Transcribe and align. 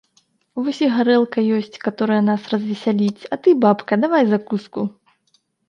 Вось 0.61 0.79
і 0.87 0.87
гарэлка 0.95 1.43
ёсць, 1.57 1.77
каторая 1.85 2.17
нас 2.31 2.41
развесяліць, 2.55 3.23
а 3.33 3.41
ты, 3.43 3.49
бабка, 3.69 4.03
давай 4.07 4.23
закуску. 4.33 4.81